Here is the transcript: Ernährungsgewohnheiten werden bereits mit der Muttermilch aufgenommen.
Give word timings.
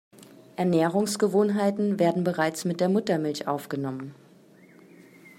Ernährungsgewohnheiten 0.55 1.99
werden 1.99 2.23
bereits 2.23 2.65
mit 2.65 2.79
der 2.81 2.89
Muttermilch 2.89 3.47
aufgenommen. 3.47 4.15